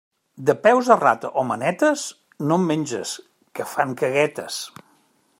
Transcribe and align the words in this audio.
De 0.49 0.53
peus 0.61 0.87
de 0.91 0.95
rata 1.01 1.29
o 1.41 1.43
manetes, 1.49 2.05
no 2.51 2.57
en 2.61 2.65
menges, 2.71 3.13
que 3.59 3.69
fan 3.75 3.93
caguetes. 4.03 4.57